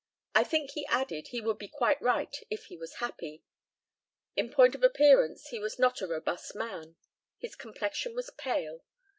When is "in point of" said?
4.35-4.81